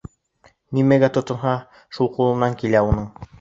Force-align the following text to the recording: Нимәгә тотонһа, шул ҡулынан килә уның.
Нимәгә 0.77 1.09
тотонһа, 1.17 1.53
шул 1.99 2.11
ҡулынан 2.17 2.59
килә 2.63 2.83
уның. 2.89 3.07